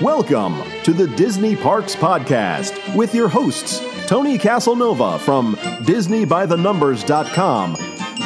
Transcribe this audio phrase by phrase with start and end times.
[0.00, 7.76] Welcome to the Disney Parks Podcast with your hosts, Tony Casanova from DisneyByTheNumbers.com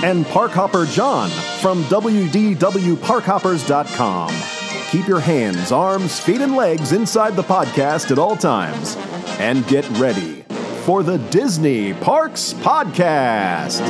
[0.04, 4.30] and Parkhopper John from WDWParkhoppers.com.
[4.90, 8.94] Keep your hands, arms, feet, and legs inside the podcast at all times.
[9.40, 10.42] And get ready
[10.84, 13.80] for the Disney Parks Podcast.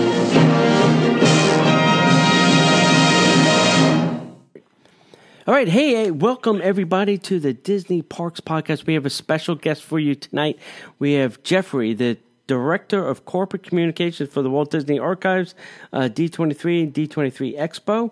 [5.47, 8.87] All right, hey, hey, welcome everybody to the Disney Parks Podcast.
[8.87, 10.59] We have a special guest for you tonight.
[10.99, 12.17] We have Jeffrey, the
[12.47, 15.55] Director of Corporate Communications for the Walt Disney Archives,
[15.93, 18.11] uh, D23 and D23 Expo.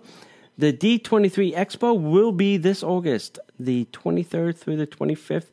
[0.59, 5.47] The D23 Expo will be this August, the 23rd through the 25th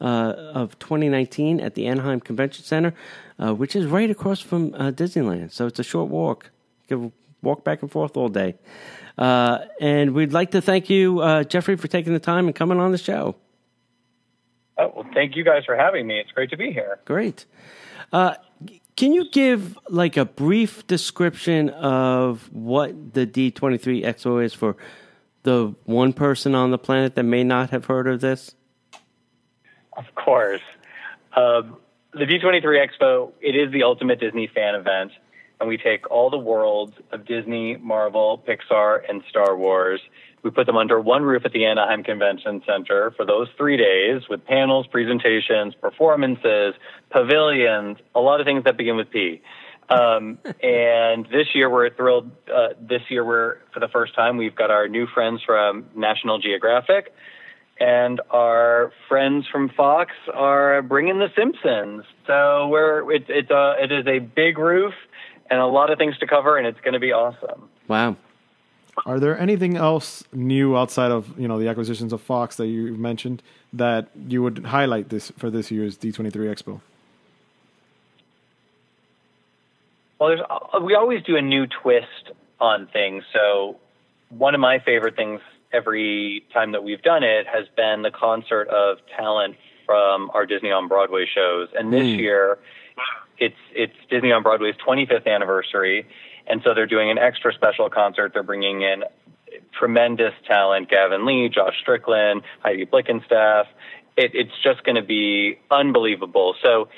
[0.00, 2.94] uh, of 2019 at the Anaheim Convention Center,
[3.40, 5.50] uh, which is right across from uh, Disneyland.
[5.50, 6.50] So it's a short walk.
[6.86, 8.54] You can walk back and forth all day.
[9.16, 12.80] Uh, and we'd like to thank you, uh, Jeffrey, for taking the time and coming
[12.80, 13.36] on the show.
[14.76, 16.18] Oh, well, thank you guys for having me.
[16.18, 16.98] It's great to be here.
[17.04, 17.44] Great.
[18.12, 18.34] Uh,
[18.96, 24.76] can you give like a brief description of what the D23 Expo is for
[25.44, 28.54] the one person on the planet that may not have heard of this?
[29.96, 30.62] Of course.
[31.36, 31.76] Um,
[32.12, 35.12] the D23 Expo, it is the ultimate Disney fan event
[35.64, 39.98] and we take all the worlds of Disney, Marvel, Pixar, and Star Wars.
[40.42, 44.28] We put them under one roof at the Anaheim Convention Center for those three days
[44.28, 46.74] with panels, presentations, performances,
[47.08, 49.40] pavilions, a lot of things that begin with P.
[49.88, 52.30] Um, and this year we're thrilled.
[52.46, 56.38] Uh, this year we're, for the first time, we've got our new friends from National
[56.38, 57.14] Geographic
[57.80, 62.04] and our friends from Fox are bringing The Simpsons.
[62.26, 64.94] So we're, it, it's a, it is a big roof
[65.50, 67.68] and a lot of things to cover, and it's going to be awesome.
[67.88, 68.16] Wow.
[69.06, 72.94] Are there anything else new outside of you know the acquisitions of Fox that you
[72.94, 73.42] mentioned
[73.72, 76.80] that you would highlight this for this year's D23 Expo?
[80.18, 82.30] Well, there's, uh, we always do a new twist
[82.60, 83.24] on things.
[83.32, 83.76] So
[84.30, 85.40] one of my favorite things
[85.72, 90.70] every time that we've done it has been the concert of talent from our Disney
[90.70, 91.68] on Broadway shows.
[91.76, 92.18] And this mm.
[92.18, 92.58] year,
[93.38, 96.06] it's it's Disney on Broadway's 25th anniversary,
[96.46, 98.32] and so they're doing an extra special concert.
[98.32, 99.04] They're bringing in
[99.78, 103.66] tremendous talent: Gavin Lee, Josh Strickland, Heidi Blickenstaff.
[104.16, 106.54] It, it's just going to be unbelievable.
[106.62, 106.88] So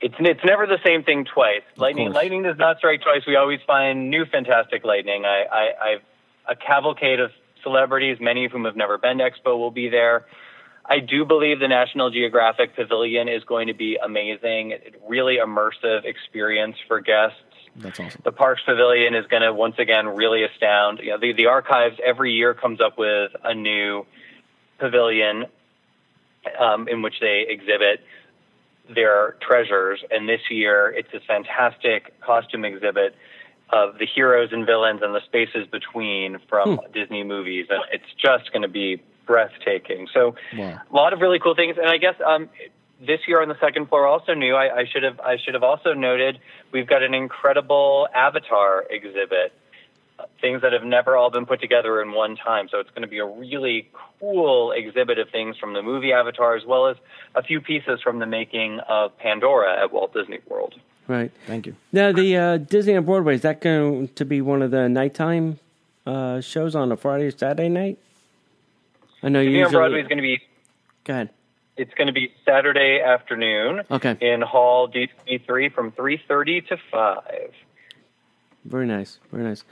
[0.00, 1.62] it's it's never the same thing twice.
[1.76, 3.22] Lightning lightning does not strike twice.
[3.26, 5.24] We always find new fantastic lightning.
[5.24, 6.02] I, I I've
[6.48, 7.30] a cavalcade of
[7.62, 10.26] celebrities, many of whom have never been to Expo, will be there.
[10.84, 14.74] I do believe the National Geographic Pavilion is going to be amazing,
[15.06, 17.36] really immersive experience for guests.
[17.76, 18.20] That's awesome.
[18.24, 20.98] The Parks Pavilion is going to once again really astound.
[20.98, 24.04] You know, the, the archives every year comes up with a new
[24.78, 25.46] pavilion
[26.58, 28.04] um, in which they exhibit
[28.92, 33.14] their treasures, and this year it's this fantastic costume exhibit
[33.70, 36.92] of the heroes and villains and the spaces between from hmm.
[36.92, 40.08] Disney movies, and it's just going to be breathtaking.
[40.12, 40.80] So wow.
[40.90, 41.76] a lot of really cool things.
[41.78, 42.48] And I guess um,
[43.04, 44.54] this year on the second floor also new.
[44.54, 46.38] I, I, should have I should have also noted
[46.72, 49.52] we've got an incredible Avatar exhibit.
[50.18, 52.68] Uh, things that have never all been put together in one time.
[52.70, 53.88] So it's going to be a really
[54.20, 56.96] cool exhibit of things from the movie Avatar, as well as
[57.34, 60.74] a few pieces from the making of Pandora at Walt Disney World.
[61.08, 61.32] Right.
[61.46, 61.76] Thank you.
[61.92, 65.58] Now, the uh, Disney on Broadway, is that going to be one of the nighttime
[66.06, 67.98] uh, shows on a Friday or Saturday night?
[69.22, 69.64] I know you.
[69.64, 70.40] on Broadway is going to be.
[71.04, 71.30] Go ahead.
[71.76, 73.82] It's going to be Saturday afternoon.
[73.90, 74.16] Okay.
[74.20, 77.52] In Hall D3 from three thirty to five.
[78.64, 79.18] Very nice.
[79.30, 79.64] Very nice.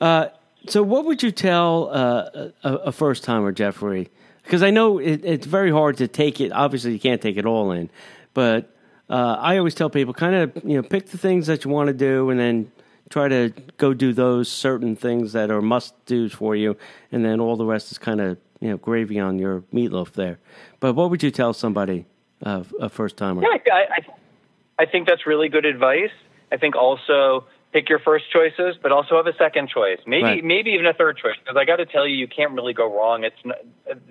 [0.00, 0.26] Uh,
[0.66, 4.10] so, what would you tell uh, a, a first timer, Jeffrey?
[4.42, 6.52] Because I know it, it's very hard to take it.
[6.52, 7.90] Obviously, you can't take it all in,
[8.34, 8.74] but
[9.08, 11.88] uh, I always tell people kind of you know pick the things that you want
[11.88, 12.70] to do, and then
[13.08, 16.76] try to go do those certain things that are must dos for you,
[17.10, 20.38] and then all the rest is kind of you know gravy on your meatloaf there.
[20.78, 22.06] But what would you tell somebody,
[22.44, 23.42] uh, a first timer?
[23.42, 26.12] Yeah, I, I, I think that's really good advice.
[26.52, 30.44] I think also pick your first choices, but also have a second choice, maybe right.
[30.44, 31.36] maybe even a third choice.
[31.38, 33.24] Because I got to tell you, you can't really go wrong.
[33.24, 33.58] It's not,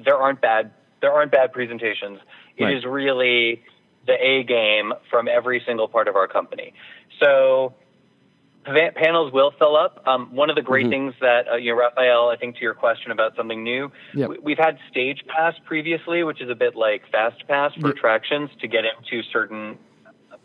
[0.03, 0.71] there aren't bad
[1.01, 2.19] there aren't bad presentations.
[2.57, 2.77] It right.
[2.77, 3.63] is really
[4.05, 6.73] the A game from every single part of our company.
[7.19, 7.73] So
[8.65, 10.03] panels will fill up.
[10.07, 10.91] Um, one of the great mm-hmm.
[10.91, 14.31] things that uh, you know, Raphael, I think to your question about something new, yep.
[14.43, 17.97] we, have had Stage Pass previously, which is a bit like Fast Pass for yep.
[17.97, 19.77] attractions to get into certain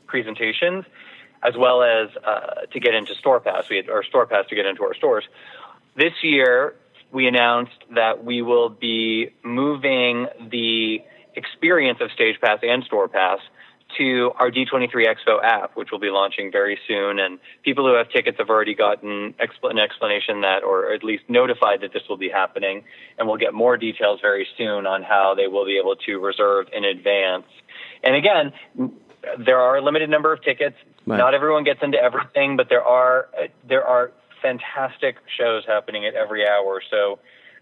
[0.06, 0.84] presentations,
[1.42, 3.68] as well as uh, to get into Store Pass.
[3.68, 5.24] We had our Store Pass to get into our stores.
[5.96, 6.74] This year,
[7.12, 10.98] we announced that we will be moving the
[11.36, 13.38] experience of Stage Pass and Store Pass
[13.98, 17.18] to our D23 Expo app, which will be launching very soon.
[17.18, 21.24] And people who have tickets have already gotten expl- an explanation that, or at least
[21.28, 22.84] notified that this will be happening.
[23.18, 26.66] And we'll get more details very soon on how they will be able to reserve
[26.72, 27.46] in advance.
[28.02, 28.52] And again,
[29.38, 30.76] there are a limited number of tickets.
[31.06, 31.18] Right.
[31.18, 33.28] Not everyone gets into everything, but there are
[33.68, 34.12] there are
[34.42, 36.82] fantastic shows happening at every hour.
[36.90, 37.18] So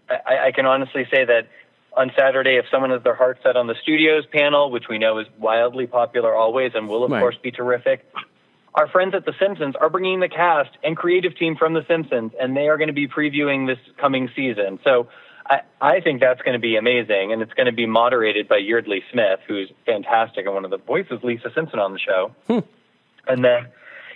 [0.09, 1.47] I, I can honestly say that
[1.95, 5.19] on Saturday, if someone has their heart set on the studios panel, which we know
[5.19, 7.19] is wildly popular always and will of Right.
[7.19, 8.05] course be terrific,
[8.75, 12.31] our friends at The Simpsons are bringing the cast and creative team from The Simpsons,
[12.39, 14.79] and they are going to be previewing this coming season.
[14.83, 15.07] So
[15.47, 18.57] I, I think that's going to be amazing, and it's going to be moderated by
[18.57, 22.33] Yeardley Smith, who's fantastic and one of the voices Lisa Simpson on the show.
[22.47, 22.59] Hmm.
[23.27, 23.67] And then,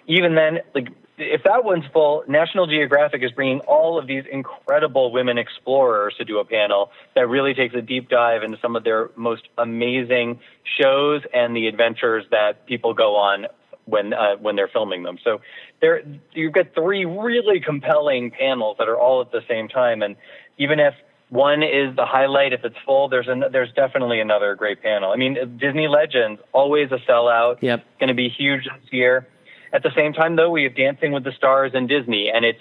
[0.08, 5.12] even then, like if that one's full, National Geographic is bringing all of these incredible
[5.12, 8.84] women explorers to do a panel that really takes a deep dive into some of
[8.84, 10.40] their most amazing
[10.80, 13.48] shows and the adventures that people go on
[13.86, 15.18] when uh, when they're filming them.
[15.24, 15.42] So
[15.82, 16.04] there,
[16.34, 20.16] you've got three really compelling panels that are all at the same time, and
[20.58, 20.94] even if
[21.30, 22.54] one is the highlight.
[22.54, 25.12] If it's full, there's an, there's definitely another great panel.
[25.12, 27.58] I mean, Disney Legends always a sellout.
[27.62, 27.84] Yep.
[28.00, 29.28] going to be huge this year.
[29.74, 32.60] At the same time, though, we have Dancing with the Stars and Disney, and it's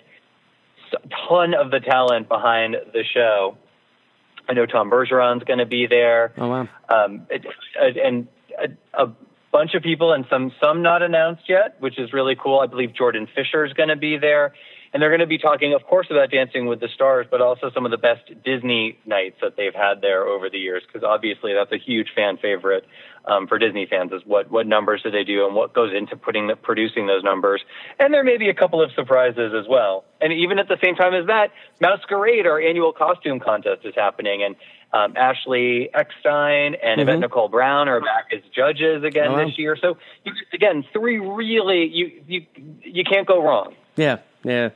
[0.92, 3.56] a ton of the talent behind the show.
[4.48, 6.32] I know Tom Bergeron's going to be there.
[6.38, 6.68] Oh wow.
[6.88, 7.44] Um, it,
[7.96, 9.12] and a, a
[9.52, 12.60] bunch of people, and some some not announced yet, which is really cool.
[12.60, 14.54] I believe Jordan Fisher is going to be there,
[14.92, 17.70] and they're going to be talking, of course, about Dancing with the Stars, but also
[17.74, 21.52] some of the best Disney nights that they've had there over the years, because obviously
[21.52, 22.84] that's a huge fan favorite
[23.26, 24.12] um, for Disney fans.
[24.12, 27.22] Is what what numbers do they do, and what goes into putting the, producing those
[27.22, 27.62] numbers,
[27.98, 30.04] and there may be a couple of surprises as well.
[30.20, 34.42] And even at the same time as that, Masquerade, our annual costume contest, is happening,
[34.42, 34.56] and
[34.92, 39.76] um, Ashley Eckstein and Yvette Nicole Brown are back as judges again Oh, this year.
[39.80, 42.46] So you, again, three really you you
[42.82, 43.74] you can't go wrong.
[43.96, 44.70] Yeah, yeah.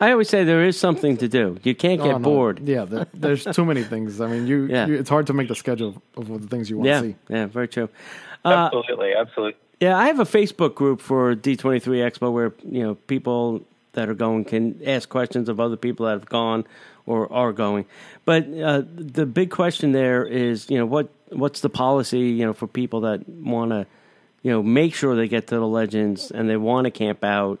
[0.00, 1.58] I always say there is something to do.
[1.62, 2.24] You can't get Oh, no.
[2.24, 2.60] bored.
[2.64, 4.20] Yeah, there, there's too many things.
[4.20, 4.86] I mean, you, Yeah.
[4.86, 7.06] you it's hard to make the schedule of, of the things you want Yeah, to
[7.08, 7.16] see.
[7.28, 7.88] yeah, very true.
[8.44, 9.56] Uh, absolutely, absolutely.
[9.80, 13.62] Yeah, I have a Facebook group for D23 Expo where you know people
[13.92, 16.64] that are going can ask questions of other people that have gone
[17.06, 17.84] or are going.
[18.24, 22.52] But uh, the big question there is, you know, what what's the policy, you know,
[22.52, 23.86] for people that want to,
[24.42, 27.60] you know, make sure they get to the legends and they want to camp out.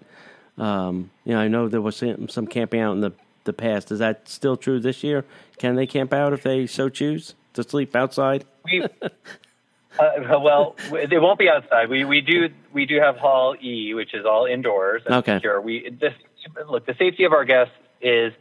[0.62, 3.12] Um, you know, I know there was some, some camping out in the
[3.44, 3.90] the past.
[3.90, 5.24] Is that still true this year?
[5.58, 8.44] Can they camp out if they so choose to sleep outside?
[8.64, 8.84] We,
[9.98, 11.88] uh, well, it won't be outside.
[11.88, 15.36] We we do we do have Hall E, which is all indoors and Okay.
[15.38, 15.60] secure.
[15.60, 16.14] We this
[16.68, 18.32] look the safety of our guests is.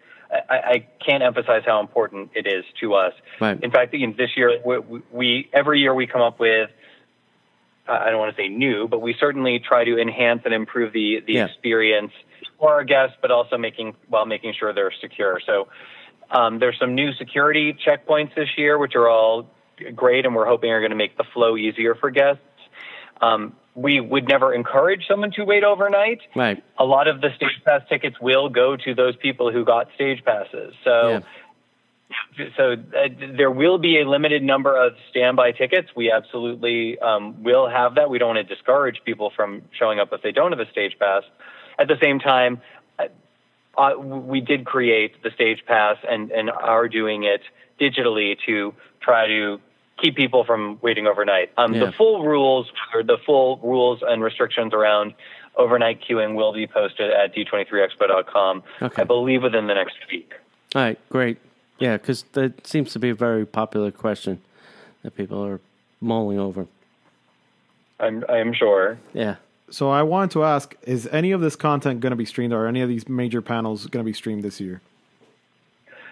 [0.50, 3.12] I, I can't emphasize how important it is to us.
[3.41, 3.62] Right.
[3.62, 6.69] In fact, this year we, we every year we come up with
[7.88, 11.22] I don't want to say new, but we certainly try to enhance and improve the
[11.25, 11.45] the Yeah.
[11.45, 12.12] experience
[12.60, 15.39] for our guests, but also making while making sure they're secure.
[15.45, 15.68] So
[16.30, 19.50] um, there's some new security checkpoints this year, which are all
[19.95, 22.42] great, and we're hoping are going to make the flow easier for guests.
[23.19, 26.19] Um, we would never encourage someone to wait overnight.
[26.36, 26.63] Right.
[26.78, 30.24] A lot of the stage pass tickets will go to those people who got stage
[30.25, 30.74] passes.
[30.83, 31.19] So Yeah.
[32.57, 35.89] So uh, there will be a limited number of standby tickets.
[35.95, 38.09] We absolutely um, will have that.
[38.09, 40.97] We don't want to discourage people from showing up if they don't have a stage
[40.99, 41.23] pass.
[41.80, 42.61] At the same time,
[42.99, 43.06] uh,
[43.77, 47.41] uh, we did create the stage pass and, and are doing it
[47.80, 49.59] digitally to try to
[50.01, 51.51] keep people from waiting overnight.
[51.57, 51.85] Um, Yeah.
[51.85, 55.13] The full rules or the full rules and restrictions around
[55.56, 58.63] overnight queuing will be posted at d23expo.com.
[58.81, 59.01] Okay.
[59.01, 60.33] I believe within the next week.
[60.75, 61.37] All right, great.
[61.81, 64.42] Yeah, because that seems to be a very popular question
[65.04, 65.59] that people are
[66.00, 66.68] mulling over.
[68.00, 68.97] I'm I'm sure.
[69.14, 69.35] Yeah.
[69.69, 72.68] So I wanted to ask: Is any of this content going to be streamed, Are
[72.68, 74.81] any of these major panels going to be streamed this year?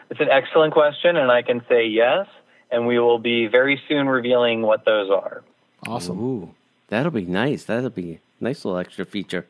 [0.09, 2.27] It's an excellent question, and I can say yes.
[2.71, 5.43] And we will be very soon revealing what those are.
[5.87, 6.19] Awesome.
[6.19, 6.53] Ooh,
[6.87, 7.63] that'll be nice.
[7.63, 9.47] That'll be a nice little extra feature.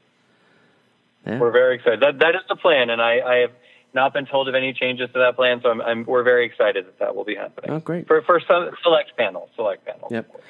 [1.26, 1.40] Yeah.
[1.40, 2.00] We're very excited.
[2.02, 3.52] That that is the plan, and I, I have
[3.94, 5.62] not been told of any changes to that plan.
[5.62, 7.72] So I'm, I'm we're very excited that that will be happening.
[7.72, 8.08] Oh, great.
[8.08, 10.12] For for some select panels, select panels.
[10.12, 10.26] Yep.
[10.26, 10.44] Of course.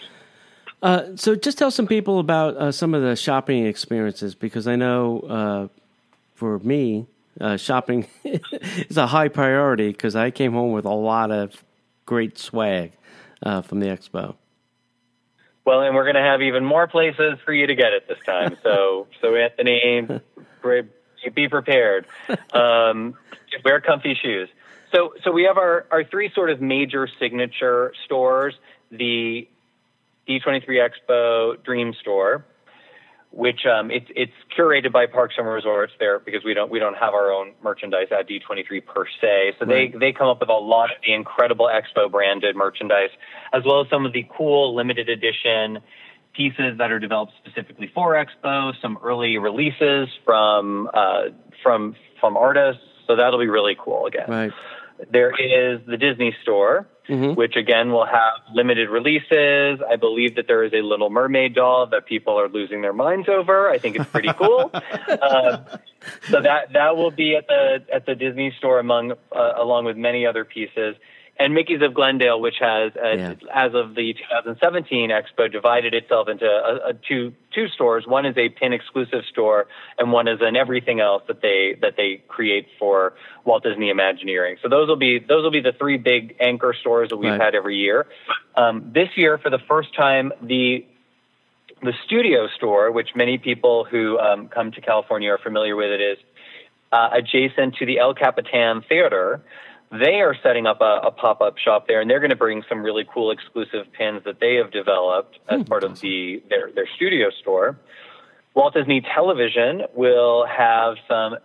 [0.81, 4.77] Uh, so just tell some people about uh, some of the shopping experiences because I
[4.77, 5.67] know uh,
[6.35, 7.07] for me,
[7.41, 11.63] uh, shopping is a high priority because I came home with a lot of
[12.05, 12.93] great swag
[13.43, 14.35] uh, from the expo.
[15.65, 18.17] Well, and we're going to have even more places for you to get it this
[18.25, 18.57] time.
[18.63, 20.07] So, so Anthony,
[20.61, 20.83] pre-
[21.35, 22.05] be prepared.
[22.53, 23.15] Um,
[23.63, 24.49] wear comfy shoes.
[24.93, 28.55] So, so we have our, our three sort of major signature stores:
[28.91, 29.47] the
[30.27, 32.43] D23 Expo Dream Store,
[33.31, 36.97] which um, it's it's curated by Parks and Resorts there because we don't we don't
[36.97, 39.53] have our own merchandise at D23 per se.
[39.59, 39.91] So Right.
[39.91, 43.11] they they come up with a lot of the incredible Expo branded merchandise,
[43.53, 45.79] as well as some of the cool limited edition
[46.33, 48.73] pieces that are developed specifically for Expo.
[48.81, 51.23] Some early releases from uh,
[51.63, 52.81] from from artists.
[53.07, 54.25] So that'll be really cool again.
[54.27, 54.51] Right.
[55.11, 57.35] There is the Disney Store, Mhm.
[57.37, 59.79] which again will have limited releases.
[59.81, 63.27] I believe that there is a Little Mermaid doll that people are losing their minds
[63.29, 63.69] over.
[63.69, 64.69] I think it's pretty cool.
[64.73, 65.65] um,
[66.29, 69.97] so that that will be at the at the Disney Store among uh, along with
[69.97, 70.95] many other pieces.
[71.41, 73.33] And Mickey's of Glendale, which has, uh, Yeah.
[73.53, 78.05] as of the 2017 Expo, divided itself into a, a two two stores.
[78.05, 79.67] One is a pin exclusive store,
[79.97, 83.13] and one is an everything else that they that they create for
[83.45, 84.57] Walt Disney Imagineering.
[84.61, 87.39] So those will be those will be the three big anchor stores that we've Right.
[87.41, 88.05] had every year.
[88.55, 90.85] Um, this year, for the first time, the
[91.81, 96.01] the studio store, which many people who um, come to California are familiar with, it
[96.01, 96.17] is
[96.91, 99.41] uh, adjacent to the El Capitan Theater.
[99.91, 102.63] They are setting up a, a pop up shop there, and they're going to bring
[102.69, 106.87] some really cool exclusive pins that they have developed as part of the their their
[106.95, 107.77] studio store.
[108.53, 111.37] Walt Disney Television will have some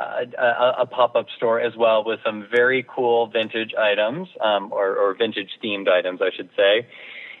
[0.00, 4.72] uh, a, a pop up store as well with some very cool vintage items um,
[4.72, 6.86] or, or vintage themed items, I should say.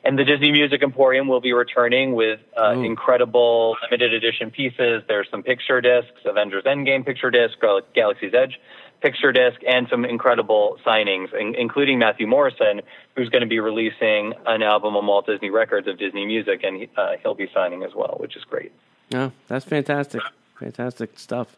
[0.04, 5.02] And the Disney Music Emporium will be returning with uh, incredible limited edition pieces.
[5.08, 7.56] There's some picture discs, Avengers Endgame picture disc,
[7.94, 8.60] Galaxy's Edge
[9.04, 12.80] picture disc, and some incredible signings, in- including Matthew Morrison,
[13.14, 16.76] who's going to be releasing an album on Walt Disney Records of Disney music, and
[16.78, 18.72] he, uh, he'll be signing as well, which is great.
[19.12, 20.22] No, that's fantastic.
[20.58, 21.54] Fantastic stuff.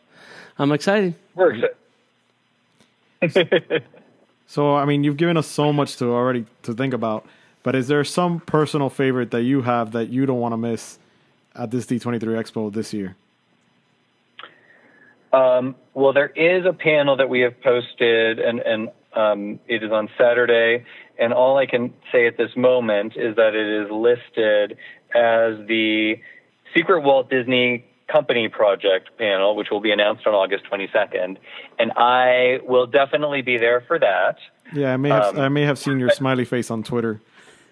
[0.58, 1.14] I'm excited.
[1.36, 1.70] We're
[3.22, 3.84] excited.
[4.48, 7.26] So, I mean, you've given us so much to already to think about,
[7.64, 11.00] but is there some personal favorite that you have that you don't want to miss
[11.56, 13.16] at this D23 Expo this year?
[15.36, 19.92] Um, well, there is a panel that we have posted, and, and um, it is
[19.92, 20.84] on Saturday.
[21.18, 24.78] And all I can say at this moment is that it is listed
[25.14, 26.16] as the
[26.74, 31.36] Secret Walt Disney Company Project panel, which will be announced on August 22nd.
[31.78, 34.36] And I will definitely be there for that.
[34.74, 37.20] Yeah, I may have Um, I may have seen your smiley face on Twitter.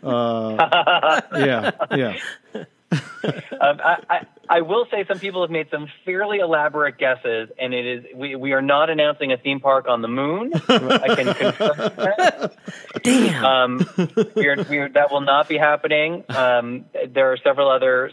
[0.02, 2.16] Uh, yeah, yeah.
[3.61, 7.73] Um, I, I, I will say some people have made some fairly elaborate guesses, and
[7.73, 10.53] it is we, we are not announcing a theme park on the moon.
[10.69, 12.55] I can confirm that.
[13.03, 13.45] Damn.
[13.45, 13.87] Um,
[14.35, 16.25] we are, we are, that will not be happening.
[16.29, 18.11] Um, there are several other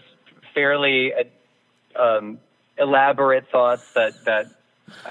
[0.53, 2.39] fairly uh, um,
[2.77, 4.45] elaborate thoughts that, that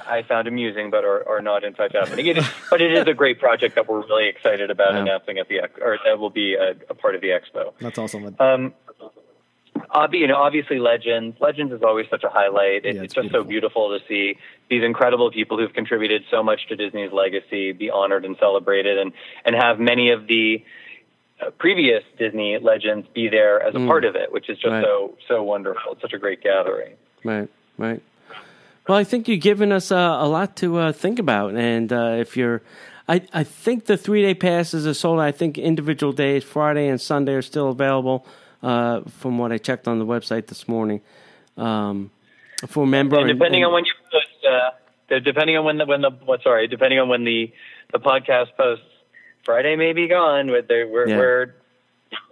[0.07, 2.27] I found amusing, but are, are not in fact happening.
[2.27, 5.01] It is, but it is a great project that we're really excited about Yeah.
[5.01, 7.73] announcing at the or that will be a, a part of the expo.
[7.81, 8.35] That's awesome.
[8.39, 8.73] Um,
[9.93, 11.37] ob- you know, obviously, Legends.
[11.41, 12.85] Legends is always such a highlight.
[12.85, 14.37] It, Yeah, it's it's just so beautiful to see
[14.69, 19.13] these incredible people who've contributed so much to Disney's legacy be honored and celebrated, and
[19.45, 20.65] and have many of the
[21.41, 23.87] uh, previous Disney legends be there as a Mm.
[23.87, 24.85] part of it, which is just Right.
[24.85, 25.93] so so wonderful.
[25.93, 26.95] It's such a great gathering.
[27.25, 28.03] Right, right.
[28.89, 32.17] Well, I think you've given us uh, a lot to uh, think about, and uh,
[32.19, 32.61] if you're,
[33.09, 35.21] I, I think the three day passes are sold.
[35.21, 38.27] I think individual days, Friday and Sunday, are still available.
[38.63, 41.01] Uh, from what I checked on the website this morning,
[41.57, 42.11] um,
[42.67, 44.71] for member And depending on when you post, uh,
[45.09, 47.51] the- depending on when the when the what sorry, depending on when the
[47.93, 48.85] the podcast posts,
[49.45, 50.49] Friday may be gone.
[50.49, 51.17] But they we're Yeah.
[51.17, 51.55] we're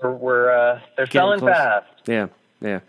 [0.02, 1.54] we're, we're uh, they're Getting selling close.
[1.54, 1.86] fast.
[2.06, 2.26] Yeah,
[2.60, 2.80] yeah.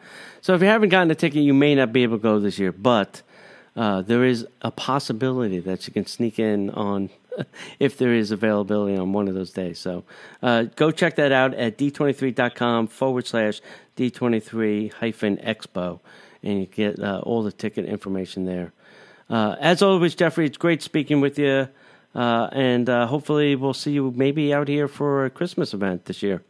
[0.42, 2.60] So if you haven't gotten a ticket, you may not be able to go this
[2.60, 3.22] year, but
[3.78, 7.10] uh, there is a possibility that you can sneak in on
[7.80, 9.80] if there is availability on one of those days.
[9.80, 10.04] So
[10.42, 13.62] uh, go check that out at d23.com forward slash
[13.98, 16.00] d23 hyphen expo,
[16.44, 18.74] and you get uh, all the ticket information there.
[19.30, 21.68] Uh, as always, Jeffrey, it's great speaking with you.
[22.16, 26.24] Uh, and uh, hopefully, we'll see you maybe out here for a Christmas event this
[26.24, 26.42] year.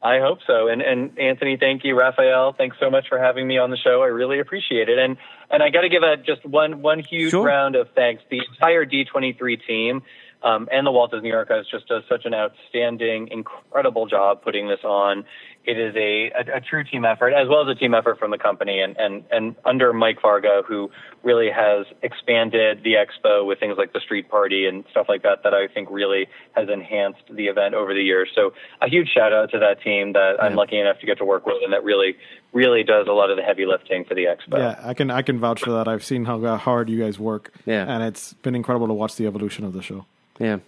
[0.00, 0.68] I hope so.
[0.68, 1.98] And and Anthony, thank you.
[1.98, 4.02] Raphael, thanks so much for having me on the show.
[4.02, 4.98] I really appreciate it.
[4.98, 5.16] And
[5.50, 7.44] and I got to give a just one one huge Sure.
[7.44, 8.22] round of thanks.
[8.30, 10.02] The entire D23 team
[10.42, 14.80] Um, and the Walt Disney Archives just does such an outstanding, incredible job putting this
[14.84, 15.24] on.
[15.64, 18.30] It is a, a, a, true team effort, as well as a team effort from
[18.30, 20.90] the company, and, and, and under Mike Varga, who
[21.24, 25.42] really has expanded the expo with things like the street party and stuff like that,
[25.42, 28.30] that I think really has enhanced the event over the years.
[28.34, 30.44] So a huge shout out to that team that yeah.
[30.44, 32.16] I'm lucky enough to get to work with, and that really,
[32.52, 34.56] really does a lot of the heavy lifting for the expo.
[34.56, 35.88] Yeah, I can I can vouch for that.
[35.88, 37.52] I've seen how hard you guys work.
[37.66, 40.06] Yeah, and it's been incredible to watch the evolution of the show.
[40.38, 40.58] Yeah.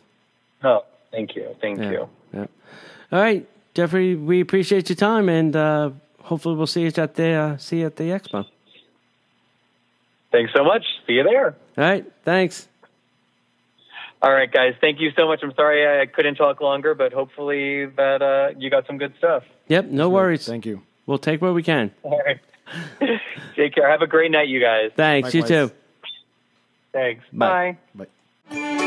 [0.62, 1.90] Oh, thank you, thank yeah.
[1.90, 2.08] you.
[2.32, 2.46] Yeah.
[3.12, 3.46] All right.
[3.74, 5.90] Jeffrey, we appreciate your time, and uh,
[6.22, 8.46] hopefully we'll see you at the uh, see you at the expo.
[10.32, 10.84] Thanks so much.
[11.06, 11.46] See you there.
[11.46, 12.04] All right.
[12.24, 12.68] Thanks.
[14.22, 14.74] All right, guys.
[14.80, 15.40] Thank you so much.
[15.42, 19.44] I'm sorry I couldn't talk longer, but hopefully that uh, you got some good stuff.
[19.68, 19.86] Yep.
[19.86, 20.10] No sure.
[20.10, 20.46] worries.
[20.46, 20.82] Thank you.
[21.06, 21.90] We'll take what we can.
[22.02, 22.38] All right.
[23.56, 23.90] Take care.
[23.90, 24.90] Have a great night, you guys.
[24.94, 25.34] Thanks.
[25.34, 25.50] Likewise.
[25.50, 25.74] You too.
[26.92, 27.24] Thanks.
[27.32, 27.78] Bye.
[27.94, 28.86] Bye.